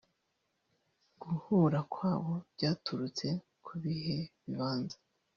Guhura 1.21 1.79
kwabo 1.93 2.33
byaturutse 2.53 3.27
ku 3.65 3.73
bihe 3.83 4.17
bibanza 4.43 4.97